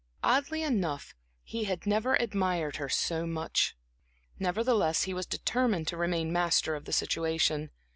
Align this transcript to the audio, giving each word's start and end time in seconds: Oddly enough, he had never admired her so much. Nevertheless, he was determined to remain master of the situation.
Oddly 0.23 0.63
enough, 0.63 1.13
he 1.43 1.65
had 1.65 1.85
never 1.85 2.15
admired 2.15 2.77
her 2.77 2.89
so 2.89 3.27
much. 3.27 3.77
Nevertheless, 4.39 5.03
he 5.03 5.13
was 5.13 5.27
determined 5.27 5.87
to 5.89 5.95
remain 5.95 6.33
master 6.33 6.73
of 6.73 6.85
the 6.85 6.91
situation. 6.91 7.69